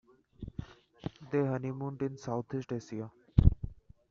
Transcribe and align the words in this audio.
They 1.29 1.37
honeymooned 1.45 2.01
in 2.01 2.17
South-East 2.17 2.71
Asia. 2.71 3.11